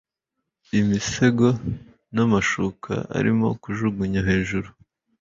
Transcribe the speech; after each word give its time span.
imisego 0.79 1.47
namashuka 2.15 2.91
arimo 3.17 3.47
kujugunya 3.61 4.21
hejuru 4.27 4.69